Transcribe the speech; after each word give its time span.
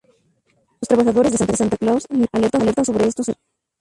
Los 0.81 0.87
trabajadores 0.87 1.37
de 1.37 1.55
Santa 1.55 1.77
Claus 1.77 2.07
le 2.09 2.25
alertan 2.31 2.83
sobre 2.85 3.05
estos 3.07 3.27
eventos. 3.27 3.27